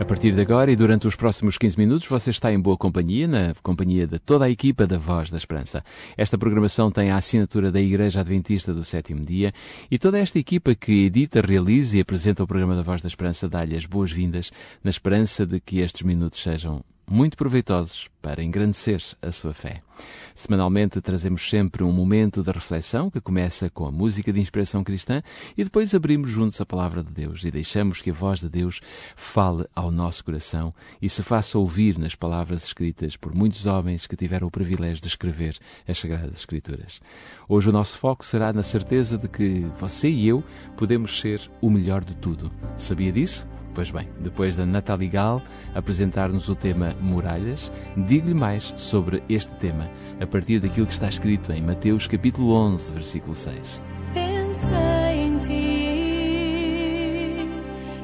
A 0.00 0.04
partir 0.06 0.34
de 0.34 0.40
agora 0.40 0.72
e 0.72 0.76
durante 0.76 1.06
os 1.06 1.14
próximos 1.14 1.58
15 1.58 1.76
minutos, 1.76 2.08
você 2.08 2.30
está 2.30 2.50
em 2.50 2.58
boa 2.58 2.74
companhia, 2.74 3.28
na 3.28 3.54
companhia 3.62 4.06
de 4.06 4.18
toda 4.18 4.46
a 4.46 4.50
equipa 4.50 4.86
da 4.86 4.96
Voz 4.96 5.30
da 5.30 5.36
Esperança. 5.36 5.84
Esta 6.16 6.38
programação 6.38 6.90
tem 6.90 7.10
a 7.10 7.16
assinatura 7.16 7.70
da 7.70 7.78
Igreja 7.78 8.20
Adventista 8.20 8.72
do 8.72 8.82
Sétimo 8.82 9.22
Dia 9.22 9.52
e 9.90 9.98
toda 9.98 10.18
esta 10.18 10.38
equipa 10.38 10.74
que 10.74 11.04
edita, 11.04 11.42
realiza 11.42 11.98
e 11.98 12.00
apresenta 12.00 12.42
o 12.42 12.46
programa 12.46 12.74
da 12.74 12.80
Voz 12.80 13.02
da 13.02 13.08
Esperança 13.08 13.46
dá-lhe 13.46 13.76
as 13.76 13.84
boas-vindas 13.84 14.50
na 14.82 14.88
esperança 14.88 15.44
de 15.44 15.60
que 15.60 15.80
estes 15.80 16.00
minutos 16.00 16.42
sejam 16.42 16.82
muito 17.06 17.36
proveitosos 17.36 18.08
para 18.20 18.42
engrandecer 18.42 19.02
a 19.22 19.32
sua 19.32 19.52
fé. 19.52 19.82
Semanalmente 20.34 21.00
trazemos 21.00 21.48
sempre 21.48 21.82
um 21.82 21.92
momento 21.92 22.42
de 22.42 22.50
reflexão 22.50 23.10
que 23.10 23.20
começa 23.20 23.68
com 23.68 23.86
a 23.86 23.90
música 23.90 24.32
de 24.32 24.40
inspiração 24.40 24.82
cristã 24.82 25.22
e 25.56 25.64
depois 25.64 25.94
abrimos 25.94 26.30
juntos 26.30 26.60
a 26.60 26.66
palavra 26.66 27.02
de 27.02 27.10
Deus 27.10 27.44
e 27.44 27.50
deixamos 27.50 28.00
que 28.00 28.10
a 28.10 28.14
voz 28.14 28.40
de 28.40 28.48
Deus 28.48 28.80
fale 29.14 29.66
ao 29.74 29.90
nosso 29.90 30.24
coração 30.24 30.72
e 31.00 31.08
se 31.08 31.22
faça 31.22 31.58
ouvir 31.58 31.98
nas 31.98 32.14
palavras 32.14 32.64
escritas 32.64 33.16
por 33.16 33.34
muitos 33.34 33.66
homens 33.66 34.06
que 34.06 34.16
tiveram 34.16 34.46
o 34.46 34.50
privilégio 34.50 35.02
de 35.02 35.08
escrever 35.08 35.58
as 35.86 35.98
Sagradas 35.98 36.36
Escrituras. 36.36 37.00
Hoje 37.48 37.68
o 37.68 37.72
nosso 37.72 37.98
foco 37.98 38.24
será 38.24 38.52
na 38.52 38.62
certeza 38.62 39.18
de 39.18 39.28
que 39.28 39.66
você 39.78 40.08
e 40.08 40.28
eu 40.28 40.42
podemos 40.76 41.20
ser 41.20 41.40
o 41.60 41.68
melhor 41.68 42.04
de 42.04 42.14
tudo. 42.16 42.50
Sabia 42.76 43.12
disso? 43.12 43.46
Pois 43.74 43.90
bem, 43.90 44.08
depois 44.18 44.56
da 44.56 44.66
Natalie 44.66 45.08
Gal 45.08 45.42
apresentar-nos 45.74 46.48
o 46.48 46.56
tema 46.56 46.94
Muralhas, 47.00 47.72
digo-lhe 48.10 48.34
mais 48.34 48.74
sobre 48.76 49.22
este 49.28 49.54
tema 49.54 49.88
a 50.20 50.26
partir 50.26 50.58
daquilo 50.58 50.84
que 50.84 50.92
está 50.92 51.08
escrito 51.08 51.52
em 51.52 51.62
Mateus 51.62 52.08
capítulo 52.08 52.52
11, 52.54 52.90
versículo 52.90 53.36
6. 53.36 53.80
Pensei 54.12 55.16
em 55.16 55.38
ti 55.38 55.48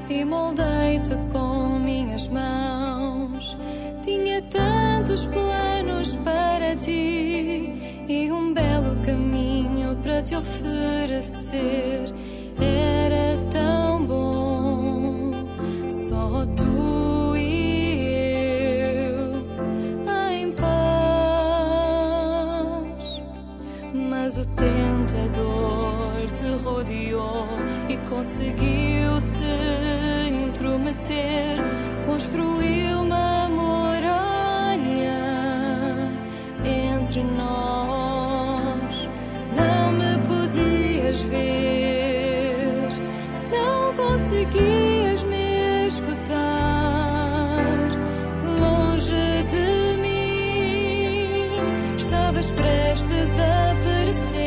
e 0.09 0.25
moldei-te 0.25 1.17
com 1.33 1.81
minhas 1.81 2.29
mãos. 2.29 3.59
Tinha 4.05 4.41
tantos 4.43 5.27
planos 5.27 6.15
para 6.19 6.77
ti 6.77 7.73
e 8.09 8.31
um 8.31 8.55
belo 8.55 8.95
caminho 9.05 9.97
para 10.05 10.23
te 10.23 10.37
oferecer. 10.37 12.15
Era 12.61 13.37
tão 13.51 14.07
bom, 14.07 14.36
Mas 23.95 24.37
o 24.39 24.45
tentador 24.47 26.27
te 26.33 26.65
rodeou 26.65 27.47
e 27.89 27.97
conseguiu 28.09 29.21
se 29.21 30.29
intrometer, 30.49 31.59
construiu 32.05 32.96
estavas 52.37 52.51
prestes 52.53 53.39
a 53.39 53.75
perecer. 53.83 54.46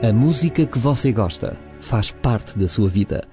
A 0.00 0.12
música 0.12 0.64
que 0.64 0.78
você 0.78 1.10
gosta 1.10 1.58
faz 1.80 2.12
parte 2.12 2.56
da 2.56 2.68
sua 2.68 2.88
vida. 2.88 3.26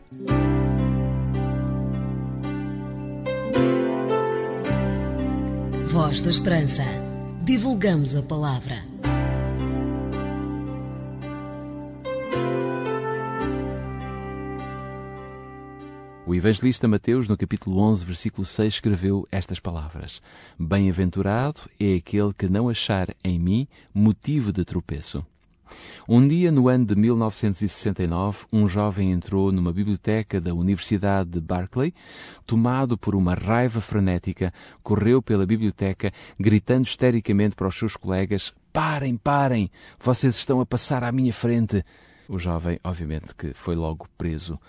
Voz 5.85 6.21
da 6.21 6.31
Esperança. 6.31 6.81
Divulgamos 7.43 8.15
a 8.15 8.23
palavra. 8.23 8.77
O 16.25 16.33
evangelista 16.33 16.87
Mateus, 16.87 17.27
no 17.27 17.37
capítulo 17.37 17.77
11, 17.77 18.03
versículo 18.03 18.43
6, 18.43 18.73
escreveu 18.73 19.27
estas 19.31 19.59
palavras: 19.59 20.19
Bem-aventurado 20.57 21.61
é 21.79 21.93
aquele 21.93 22.33
que 22.33 22.49
não 22.49 22.67
achar 22.67 23.09
em 23.23 23.37
mim 23.37 23.67
motivo 23.93 24.51
de 24.51 24.65
tropeço. 24.65 25.23
Um 26.07 26.27
dia, 26.27 26.51
no 26.51 26.67
ano 26.67 26.85
de 26.85 26.95
1969, 26.95 28.45
um 28.51 28.67
jovem 28.67 29.11
entrou 29.11 29.51
numa 29.51 29.73
biblioteca 29.73 30.39
da 30.39 30.53
Universidade 30.53 31.29
de 31.29 31.41
Berkeley. 31.41 31.93
Tomado 32.45 32.97
por 32.97 33.15
uma 33.15 33.33
raiva 33.33 33.81
frenética, 33.81 34.53
correu 34.83 35.21
pela 35.21 35.45
biblioteca, 35.45 36.11
gritando 36.39 36.85
histericamente 36.85 37.55
para 37.55 37.67
os 37.67 37.77
seus 37.77 37.95
colegas: 37.95 38.53
Parem, 38.71 39.17
parem! 39.17 39.71
Vocês 39.99 40.35
estão 40.35 40.59
a 40.59 40.65
passar 40.65 41.03
à 41.03 41.11
minha 41.11 41.33
frente! 41.33 41.83
O 42.27 42.39
jovem, 42.39 42.79
obviamente, 42.83 43.35
que 43.35 43.53
foi 43.53 43.75
logo 43.75 44.07
preso. 44.17 44.59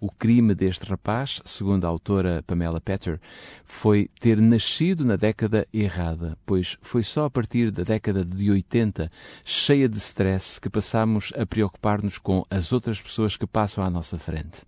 O 0.00 0.10
crime 0.10 0.54
deste 0.54 0.84
rapaz, 0.84 1.40
segundo 1.44 1.84
a 1.84 1.88
autora 1.88 2.42
Pamela 2.46 2.80
Petter, 2.80 3.20
foi 3.64 4.08
ter 4.20 4.40
nascido 4.40 5.04
na 5.04 5.16
década 5.16 5.66
errada, 5.72 6.36
pois 6.44 6.76
foi 6.82 7.02
só 7.02 7.24
a 7.24 7.30
partir 7.30 7.70
da 7.70 7.82
década 7.82 8.24
de 8.24 8.50
80, 8.50 9.10
cheia 9.44 9.88
de 9.88 9.98
stress, 9.98 10.60
que 10.60 10.68
passamos 10.68 11.32
a 11.36 11.46
preocupar-nos 11.46 12.18
com 12.18 12.44
as 12.50 12.72
outras 12.72 13.00
pessoas 13.00 13.36
que 13.36 13.46
passam 13.46 13.82
à 13.82 13.90
nossa 13.90 14.18
frente. 14.18 14.62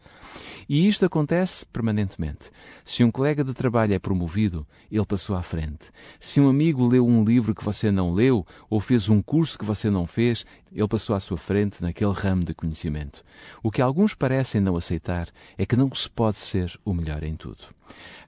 E 0.68 0.86
isto 0.86 1.06
acontece 1.06 1.64
permanentemente. 1.64 2.50
Se 2.84 3.02
um 3.02 3.10
colega 3.10 3.42
de 3.42 3.54
trabalho 3.54 3.94
é 3.94 3.98
promovido, 3.98 4.66
ele 4.92 5.06
passou 5.06 5.34
à 5.34 5.42
frente. 5.42 5.90
Se 6.20 6.42
um 6.42 6.48
amigo 6.48 6.86
leu 6.86 7.06
um 7.06 7.24
livro 7.24 7.54
que 7.54 7.64
você 7.64 7.90
não 7.90 8.12
leu 8.12 8.46
ou 8.68 8.78
fez 8.78 9.08
um 9.08 9.22
curso 9.22 9.58
que 9.58 9.64
você 9.64 9.88
não 9.88 10.06
fez, 10.06 10.44
ele 10.70 10.86
passou 10.86 11.16
à 11.16 11.20
sua 11.20 11.38
frente 11.38 11.80
naquele 11.80 12.12
ramo 12.12 12.44
de 12.44 12.52
conhecimento. 12.52 13.24
O 13.62 13.70
que 13.70 13.80
alguns 13.80 14.14
parecem 14.14 14.60
não 14.60 14.76
aceitar 14.76 15.17
é 15.56 15.64
que 15.64 15.74
não 15.74 15.92
se 15.94 16.08
pode 16.10 16.38
ser 16.38 16.78
o 16.84 16.92
melhor 16.92 17.24
em 17.24 17.34
tudo. 17.34 17.64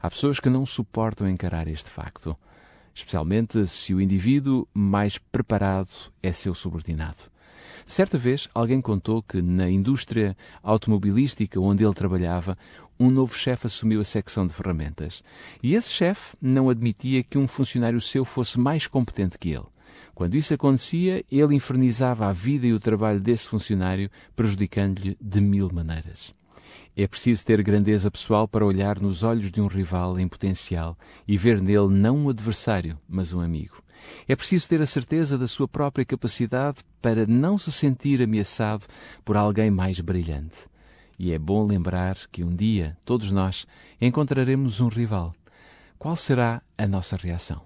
Há 0.01 0.09
pessoas 0.09 0.41
que 0.41 0.49
não 0.49 0.65
suportam 0.65 1.29
encarar 1.29 1.69
este 1.69 1.91
facto, 1.91 2.37
especialmente 2.95 3.67
se 3.67 3.95
o 3.95 4.01
indivíduo 4.01 4.67
mais 4.75 5.19
preparado 5.19 5.91
é 6.23 6.33
seu 6.33 6.55
subordinado. 6.55 7.31
Certa 7.85 8.17
vez, 8.17 8.49
alguém 8.55 8.81
contou 8.81 9.23
que 9.23 9.43
na 9.43 9.69
indústria 9.69 10.37
automobilística 10.63 11.61
onde 11.61 11.85
ele 11.85 11.95
trabalhava, 11.95 12.57
um 12.99 13.11
novo 13.11 13.35
chefe 13.35 13.67
assumiu 13.67 14.01
a 14.01 14.05
secção 14.05 14.47
de 14.47 14.53
ferramentas. 14.53 15.23
E 15.63 15.75
esse 15.75 15.91
chefe 15.91 16.37
não 16.41 16.69
admitia 16.69 17.23
que 17.23 17.39
um 17.39 17.49
funcionário 17.49 18.01
seu 18.01 18.25
fosse 18.25 18.59
mais 18.61 18.87
competente 18.87 19.39
que 19.39 19.51
ele. 19.51 19.67
Quando 20.15 20.37
isso 20.37 20.55
acontecia, 20.55 21.25
ele 21.31 21.55
infernizava 21.55 22.27
a 22.27 22.33
vida 22.33 22.67
e 22.67 22.73
o 22.73 22.81
trabalho 22.81 23.21
desse 23.21 23.49
funcionário, 23.49 24.11
prejudicando-lhe 24.37 25.17
de 25.21 25.41
mil 25.41 25.71
maneiras. 25.73 26.35
É 26.97 27.07
preciso 27.07 27.45
ter 27.45 27.63
grandeza 27.63 28.11
pessoal 28.11 28.49
para 28.49 28.67
olhar 28.67 29.01
nos 29.01 29.23
olhos 29.23 29.51
de 29.51 29.61
um 29.61 29.67
rival 29.67 30.19
em 30.19 30.29
potencial 30.29 30.99
e 31.27 31.39
ver 31.39 31.61
nele 31.63 31.89
não 31.89 32.17
um 32.19 32.29
adversário, 32.29 32.99
mas 33.09 33.33
um 33.33 33.41
amigo. 33.41 33.83
É 34.27 34.35
preciso 34.35 34.69
ter 34.69 34.81
a 34.81 34.87
certeza 34.87 35.39
da 35.39 35.47
sua 35.47 35.69
própria 35.69 36.05
capacidade 36.05 36.83
para 37.01 37.27
não 37.27 37.59
se 37.59 37.71
sentir 37.71 38.23
ameaçado 38.23 38.87
por 39.25 39.37
alguém 39.37 39.71
mais 39.71 40.01
brilhante. 40.01 40.69
E 41.19 41.33
é 41.33 41.39
bom 41.39 41.67
lembrar 41.67 42.17
que 42.33 42.43
um 42.43 42.55
dia, 42.55 42.97
todos 43.05 43.31
nós, 43.31 43.67
encontraremos 44.01 44.81
um 44.81 44.89
rival. 44.89 45.35
Qual 45.99 46.17
será 46.17 46.63
a 46.79 46.87
nossa 46.87 47.17
reação? 47.17 47.61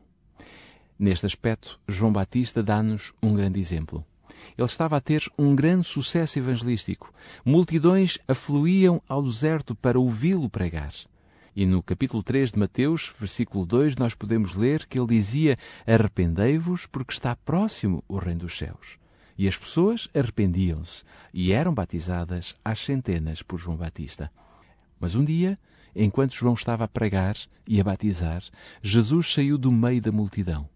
Neste 0.99 1.27
aspecto, 1.27 1.81
João 1.89 2.13
Batista 2.13 2.63
dá-nos 2.63 3.13
um 3.23 3.33
grande 3.33 3.61
exemplo. 3.61 4.05
Ele 4.57 4.67
estava 4.67 4.97
a 4.97 5.01
ter 5.01 5.23
um 5.39 5.55
grande 5.55 5.87
sucesso 5.87 6.39
evangelístico. 6.39 7.13
Multidões 7.45 8.19
afluíam 8.27 9.03
ao 9.09 9.23
deserto 9.23 9.75
para 9.75 9.99
ouvi-lo 9.99 10.49
pregar. 10.49 10.93
E 11.57 11.65
no 11.65 11.83
capítulo 11.83 12.23
3 12.23 12.53
de 12.53 12.59
Mateus, 12.59 13.13
versículo 13.19 13.65
2, 13.65 13.95
nós 13.97 14.15
podemos 14.15 14.55
ler 14.55 14.87
que 14.87 14.99
ele 14.99 15.07
dizia: 15.07 15.57
Arrependei-vos, 15.87 16.87
porque 16.87 17.13
está 17.13 17.37
próximo 17.37 18.03
o 18.09 18.17
reino 18.17 18.41
dos 18.41 18.59
céus. 18.59 18.99
E 19.39 19.47
as 19.47 19.57
pessoas 19.57 20.09
arrependiam-se 20.15 21.05
e 21.33 21.53
eram 21.53 21.73
batizadas 21.73 22.55
às 22.65 22.81
centenas 22.81 23.43
por 23.43 23.59
João 23.59 23.77
Batista. 23.77 24.31
Mas 24.99 25.15
um 25.15 25.25
dia, 25.25 25.59
enquanto 25.95 26.35
João 26.35 26.55
estava 26.55 26.85
a 26.85 26.89
pregar 26.89 27.37
e 27.67 27.81
a 27.81 27.85
batizar, 27.85 28.43
Jesus 28.83 29.33
saiu 29.33 29.59
do 29.59 29.71
meio 29.71 30.01
da 30.01 30.11
multidão. 30.13 30.69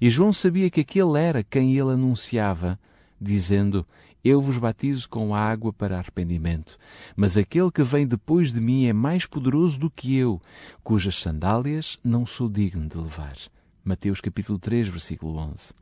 E 0.00 0.10
João 0.10 0.32
sabia 0.32 0.70
que 0.70 0.80
aquele 0.80 1.18
era 1.18 1.42
quem 1.42 1.76
ele 1.76 1.92
anunciava, 1.92 2.78
dizendo: 3.22 3.86
Eu 4.24 4.40
vos 4.40 4.58
batizo 4.58 5.08
com 5.08 5.34
água 5.34 5.72
para 5.72 5.98
arrependimento, 5.98 6.76
mas 7.14 7.36
aquele 7.36 7.70
que 7.70 7.82
vem 7.82 8.06
depois 8.06 8.52
de 8.52 8.60
mim 8.60 8.86
é 8.86 8.92
mais 8.92 9.26
poderoso 9.26 9.78
do 9.78 9.90
que 9.90 10.16
eu, 10.16 10.40
cujas 10.82 11.16
sandálias 11.16 11.98
não 12.02 12.26
sou 12.26 12.48
digno 12.48 12.88
de 12.88 12.98
levar. 12.98 13.36
Mateus 13.84 14.20
capítulo 14.20 14.58
3, 14.58 14.88
versículo 14.88 15.36
11. 15.38 15.74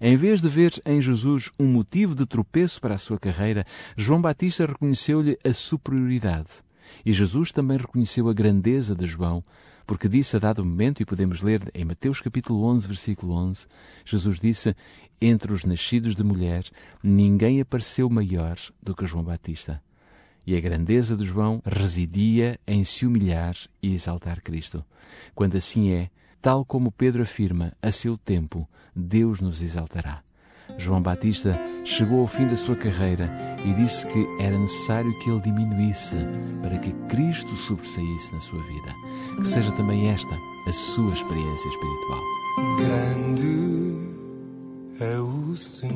Em 0.00 0.16
vez 0.16 0.42
de 0.42 0.48
ver 0.48 0.74
em 0.84 1.00
Jesus 1.00 1.50
um 1.58 1.66
motivo 1.66 2.14
de 2.14 2.26
tropeço 2.26 2.80
para 2.80 2.94
a 2.94 2.98
sua 2.98 3.18
carreira, 3.18 3.64
João 3.96 4.20
Batista 4.20 4.66
reconheceu-lhe 4.66 5.38
a 5.42 5.52
superioridade. 5.54 6.50
E 7.04 7.12
Jesus 7.12 7.52
também 7.52 7.78
reconheceu 7.78 8.28
a 8.28 8.34
grandeza 8.34 8.94
de 8.94 9.06
João, 9.06 9.42
porque 9.86 10.08
disse 10.08 10.36
a 10.36 10.38
dado 10.38 10.64
momento, 10.64 11.00
e 11.00 11.06
podemos 11.06 11.40
ler 11.40 11.62
em 11.72 11.84
Mateus 11.84 12.20
capítulo 12.20 12.64
11, 12.64 12.88
versículo 12.88 13.34
11, 13.34 13.66
Jesus 14.04 14.40
disse, 14.40 14.74
entre 15.20 15.52
os 15.52 15.64
nascidos 15.64 16.14
de 16.14 16.22
mulher, 16.22 16.64
ninguém 17.02 17.60
apareceu 17.60 18.08
maior 18.08 18.56
do 18.82 18.94
que 18.94 19.06
João 19.06 19.24
Batista. 19.24 19.82
E 20.46 20.56
a 20.56 20.60
grandeza 20.60 21.16
de 21.16 21.24
João 21.24 21.60
residia 21.64 22.58
em 22.66 22.84
se 22.84 23.04
humilhar 23.04 23.56
e 23.82 23.94
exaltar 23.94 24.40
Cristo. 24.42 24.84
Quando 25.34 25.56
assim 25.56 25.90
é, 25.90 26.10
tal 26.40 26.64
como 26.64 26.92
Pedro 26.92 27.22
afirma, 27.22 27.72
a 27.82 27.90
seu 27.90 28.16
tempo, 28.16 28.68
Deus 28.94 29.40
nos 29.40 29.60
exaltará. 29.60 30.22
João 30.78 31.02
Batista 31.02 31.52
chegou 31.84 32.20
ao 32.20 32.26
fim 32.26 32.46
da 32.46 32.56
sua 32.56 32.76
carreira 32.76 33.30
e 33.64 33.72
disse 33.74 34.06
que 34.06 34.26
era 34.40 34.58
necessário 34.58 35.16
que 35.20 35.30
ele 35.30 35.40
diminuísse 35.40 36.16
para 36.62 36.78
que 36.78 36.92
Cristo 37.08 37.54
sobressaísse 37.56 38.32
na 38.32 38.40
sua 38.40 38.62
vida. 38.62 38.94
Que 39.36 39.48
seja 39.48 39.72
também 39.72 40.08
esta 40.08 40.36
a 40.66 40.72
sua 40.72 41.12
experiência 41.12 41.68
espiritual. 41.68 42.22
Grande 42.78 44.05
é 45.00 45.18
o 45.18 45.54
Senhor, 45.54 45.94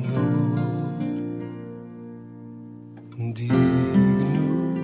digno 3.33 4.75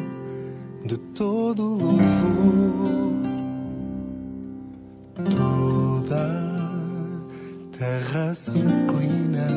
de 0.85 0.97
todo 1.13 1.63
louvor, 1.63 2.01
toda 5.35 6.17
terra 7.77 8.33
se 8.33 8.57
inclina 8.57 9.47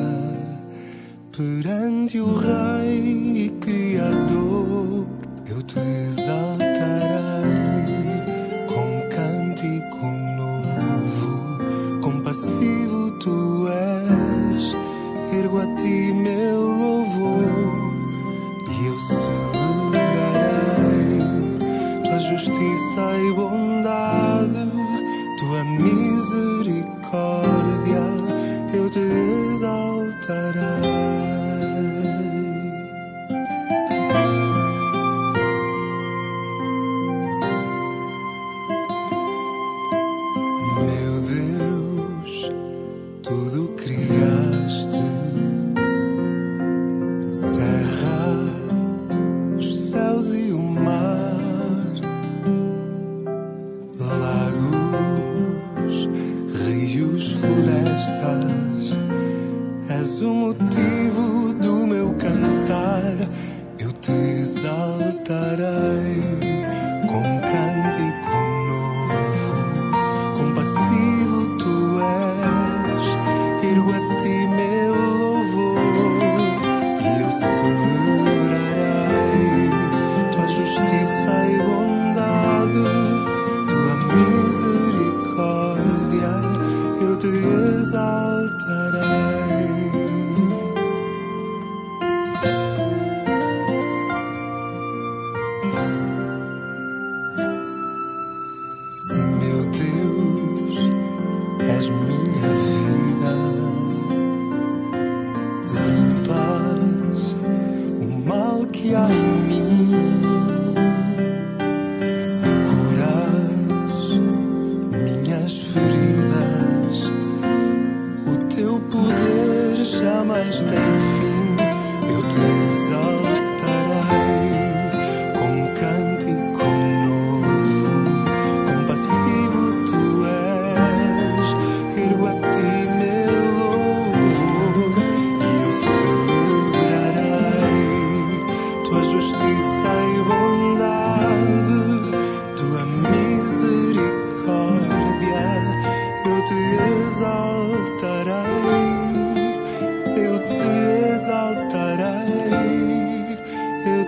perante 1.31 2.19
o 2.19 2.35
Rei 2.35 2.70
Meu 40.61 41.21
Deus, 41.21 41.70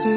Se 0.03 0.09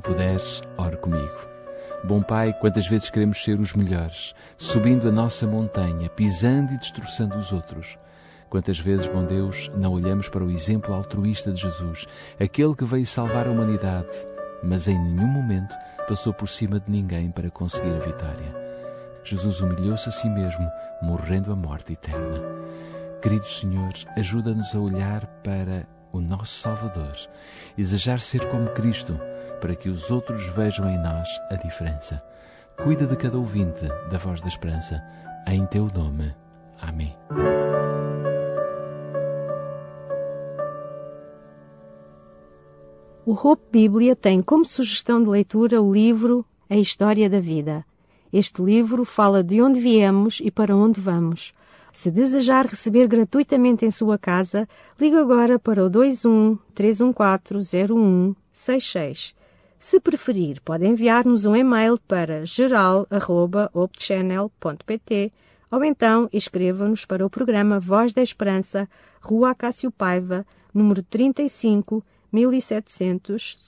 puderes, 0.00 0.62
ore 0.78 0.96
comigo. 0.98 1.26
Bom 2.04 2.22
Pai, 2.22 2.52
quantas 2.52 2.86
vezes 2.86 3.10
queremos 3.10 3.42
ser 3.42 3.58
os 3.58 3.74
melhores, 3.74 4.32
subindo 4.56 5.08
a 5.08 5.10
nossa 5.10 5.44
montanha, 5.44 6.08
pisando 6.08 6.72
e 6.72 6.78
destroçando 6.78 7.36
os 7.36 7.52
outros. 7.52 7.98
Quantas 8.48 8.78
vezes, 8.78 9.08
bom 9.08 9.24
Deus, 9.24 9.72
não 9.76 9.92
olhamos 9.92 10.28
para 10.28 10.44
o 10.44 10.50
exemplo 10.52 10.94
altruísta 10.94 11.50
de 11.50 11.62
Jesus, 11.62 12.06
aquele 12.38 12.76
que 12.76 12.84
veio 12.84 13.06
salvar 13.06 13.48
a 13.48 13.50
humanidade, 13.50 14.14
mas 14.62 14.88
em 14.88 14.98
nenhum 14.98 15.28
momento 15.28 15.74
passou 16.08 16.32
por 16.32 16.48
cima 16.48 16.80
de 16.80 16.90
ninguém 16.90 17.30
para 17.30 17.50
conseguir 17.50 17.94
a 17.94 17.98
vitória. 17.98 18.62
Jesus 19.24 19.60
humilhou-se 19.60 20.08
a 20.08 20.12
si 20.12 20.28
mesmo, 20.28 20.68
morrendo 21.00 21.52
a 21.52 21.56
morte 21.56 21.92
eterna. 21.92 22.40
Querido 23.20 23.46
Senhor, 23.46 23.92
ajuda-nos 24.16 24.74
a 24.74 24.78
olhar 24.78 25.26
para 25.44 25.86
o 26.12 26.20
nosso 26.20 26.54
Salvador 26.54 27.14
desejar 27.76 28.20
ser 28.20 28.46
como 28.48 28.70
Cristo, 28.70 29.18
para 29.60 29.74
que 29.74 29.88
os 29.88 30.10
outros 30.10 30.46
vejam 30.48 30.88
em 30.90 30.98
nós 30.98 31.28
a 31.50 31.54
diferença. 31.54 32.22
Cuida 32.82 33.06
de 33.06 33.16
cada 33.16 33.38
ouvinte 33.38 33.86
da 34.10 34.18
Voz 34.18 34.40
da 34.40 34.48
Esperança, 34.48 35.02
em 35.46 35.64
teu 35.66 35.88
nome. 35.94 36.34
Amém. 36.80 37.16
O 43.24 43.34
Hope 43.34 43.62
Bíblia 43.70 44.16
tem 44.16 44.42
como 44.42 44.66
sugestão 44.66 45.22
de 45.22 45.30
leitura 45.30 45.80
o 45.80 45.92
livro 45.92 46.44
A 46.68 46.76
História 46.76 47.30
da 47.30 47.38
Vida. 47.38 47.84
Este 48.32 48.60
livro 48.60 49.04
fala 49.04 49.44
de 49.44 49.62
onde 49.62 49.78
viemos 49.78 50.40
e 50.42 50.50
para 50.50 50.74
onde 50.74 51.00
vamos. 51.00 51.52
Se 51.92 52.10
desejar 52.10 52.66
receber 52.66 53.06
gratuitamente 53.06 53.86
em 53.86 53.92
sua 53.92 54.18
casa, 54.18 54.68
ligue 54.98 55.14
agora 55.14 55.56
para 55.56 55.86
o 55.86 55.88
21 55.88 56.58
314 56.74 57.86
0166. 57.86 59.36
Se 59.78 60.00
preferir, 60.00 60.60
pode 60.60 60.84
enviar-nos 60.84 61.44
um 61.44 61.54
e-mail 61.54 61.96
para 62.08 62.44
geral.opchannel.pt 62.44 65.32
ou 65.70 65.84
então 65.84 66.28
escreva-nos 66.32 67.04
para 67.04 67.24
o 67.24 67.30
programa 67.30 67.78
Voz 67.78 68.12
da 68.12 68.20
Esperança, 68.20 68.88
Rua 69.20 69.50
Acácio 69.50 69.92
Paiva, 69.92 70.44
número 70.74 71.04
35 71.04 72.02
1700 72.32 73.58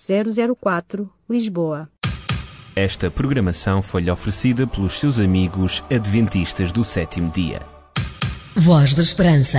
004, 0.59 1.11
Lisboa. 1.28 1.88
Esta 2.75 3.09
programação 3.11 3.80
foi-lhe 3.83 4.11
oferecida 4.11 4.66
pelos 4.66 4.99
seus 4.99 5.21
amigos 5.21 5.85
adventistas 5.88 6.73
do 6.73 6.83
sétimo 6.83 7.30
dia. 7.30 7.62
Voz 8.56 8.94
da 8.94 9.02
Esperança. 9.02 9.59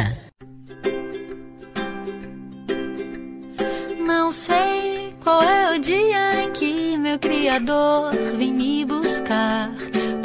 Não 4.05 4.31
sei 4.33 5.15
qual 5.24 5.41
é 5.43 5.77
o 5.77 5.79
dia 5.79 6.43
em 6.43 6.51
que 6.51 6.97
meu 6.97 7.17
Criador 7.19 8.12
vem 8.38 8.53
me 8.53 8.83
buscar. 8.83 9.71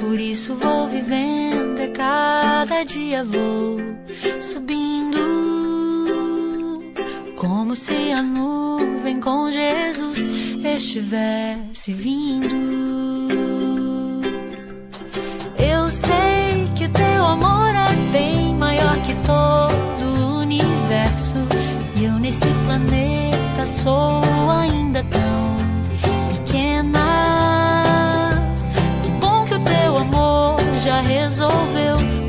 Por 0.00 0.18
isso 0.18 0.56
vou 0.56 0.88
vivendo, 0.88 1.80
a 1.80 1.88
cada 1.88 2.82
dia 2.82 3.24
vou 3.24 3.78
subindo. 4.40 5.20
Como 7.36 7.76
se 7.76 8.12
a 8.12 8.20
nuvem 8.20 8.69
com 9.16 9.50
Jesus 9.50 10.18
estivesse 10.64 11.92
vindo. 11.92 12.54
Eu 15.58 15.90
sei 15.90 16.68
que 16.76 16.84
o 16.84 16.90
teu 16.90 17.24
amor 17.24 17.74
é 17.74 18.12
bem 18.12 18.54
maior 18.54 18.96
que 19.06 19.14
todo 19.26 20.04
o 20.04 20.40
universo. 20.40 21.34
E 21.96 22.04
eu 22.04 22.14
nesse 22.18 22.46
planeta 22.66 23.66
sou 23.82 24.50
ainda 24.50 25.02
tão 25.04 25.56
pequena. 26.34 27.00
Que 29.02 29.10
bom 29.12 29.44
que 29.44 29.54
o 29.54 29.60
teu 29.60 29.98
amor 29.98 30.60
já 30.84 31.00
resolveu 31.00 32.19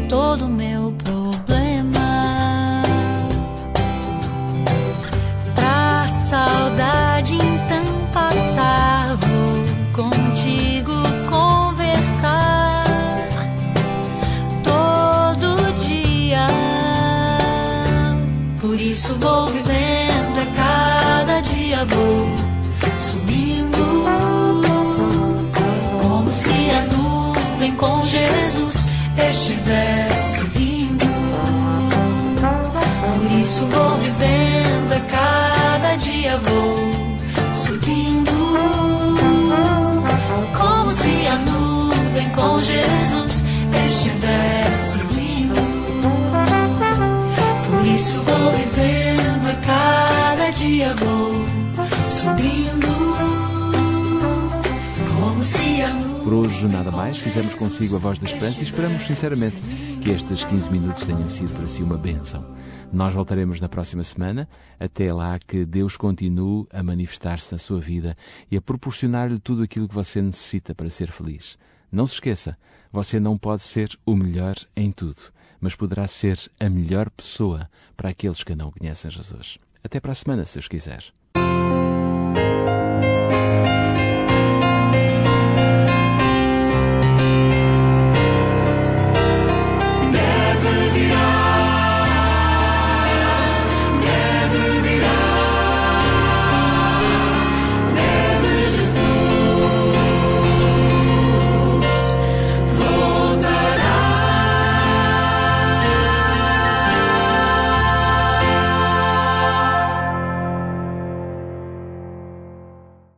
com 27.81 28.03
Jesus 28.03 28.89
estivesse 29.27 30.43
vindo. 30.53 31.03
Por 33.01 33.39
isso 33.39 33.65
vou 33.65 33.97
vivendo, 33.97 34.93
a 34.93 34.99
cada 35.09 35.95
dia 35.95 36.37
vou 36.37 36.77
subindo. 37.55 38.31
Como 40.55 40.89
se 40.91 41.27
a 41.27 41.35
nuvem 41.37 42.29
com 42.29 42.59
Jesus 42.59 43.45
estivesse 43.87 45.01
vindo. 45.11 45.55
Por 47.65 47.85
isso 47.87 48.21
vou 48.21 48.51
vivendo, 48.51 49.49
a 49.49 49.55
cada 49.65 50.51
dia 50.51 50.93
vou 50.99 51.43
subindo. 52.07 53.10
Por 56.23 56.33
hoje, 56.33 56.67
nada 56.67 56.91
mais. 56.91 57.17
Fizemos 57.17 57.55
consigo 57.55 57.95
a 57.95 57.99
voz 57.99 58.19
da 58.19 58.25
esperança 58.25 58.59
e 58.59 58.63
esperamos 58.63 59.03
sinceramente 59.03 59.59
que 60.03 60.11
estes 60.11 60.45
15 60.45 60.69
minutos 60.69 61.05
tenham 61.07 61.27
sido 61.29 61.51
para 61.55 61.67
si 61.67 61.81
uma 61.81 61.97
bênção. 61.97 62.45
Nós 62.93 63.13
voltaremos 63.13 63.59
na 63.59 63.67
próxima 63.67 64.03
semana. 64.03 64.47
Até 64.79 65.11
lá, 65.11 65.39
que 65.39 65.65
Deus 65.65 65.97
continue 65.97 66.67
a 66.71 66.83
manifestar-se 66.83 67.51
na 67.51 67.57
sua 67.57 67.79
vida 67.79 68.15
e 68.51 68.55
a 68.55 68.61
proporcionar-lhe 68.61 69.39
tudo 69.39 69.63
aquilo 69.63 69.87
que 69.87 69.95
você 69.95 70.21
necessita 70.21 70.75
para 70.75 70.91
ser 70.91 71.11
feliz. 71.11 71.57
Não 71.91 72.05
se 72.05 72.13
esqueça, 72.13 72.55
você 72.91 73.19
não 73.19 73.35
pode 73.35 73.63
ser 73.63 73.89
o 74.05 74.15
melhor 74.15 74.55
em 74.75 74.91
tudo, 74.91 75.21
mas 75.59 75.75
poderá 75.75 76.07
ser 76.07 76.39
a 76.59 76.69
melhor 76.69 77.09
pessoa 77.09 77.67
para 77.97 78.09
aqueles 78.09 78.43
que 78.43 78.53
não 78.53 78.71
conhecem 78.71 79.09
Jesus. 79.09 79.57
Até 79.83 79.99
para 79.99 80.11
a 80.11 80.15
semana, 80.15 80.45
se 80.45 80.59
os 80.59 80.67
quiser. 80.67 81.11